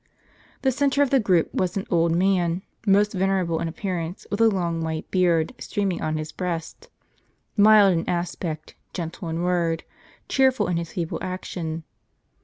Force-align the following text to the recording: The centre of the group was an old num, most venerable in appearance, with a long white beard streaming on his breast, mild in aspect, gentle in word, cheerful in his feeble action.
The 0.63 0.71
centre 0.71 1.03
of 1.03 1.11
the 1.11 1.19
group 1.19 1.53
was 1.53 1.77
an 1.77 1.85
old 1.91 2.11
num, 2.13 2.63
most 2.87 3.13
venerable 3.13 3.59
in 3.59 3.67
appearance, 3.67 4.25
with 4.31 4.41
a 4.41 4.49
long 4.49 4.81
white 4.81 5.11
beard 5.11 5.53
streaming 5.59 6.01
on 6.01 6.17
his 6.17 6.31
breast, 6.31 6.89
mild 7.55 7.93
in 7.93 8.09
aspect, 8.09 8.73
gentle 8.95 9.29
in 9.29 9.43
word, 9.43 9.83
cheerful 10.27 10.67
in 10.67 10.77
his 10.77 10.93
feeble 10.93 11.19
action. 11.21 11.83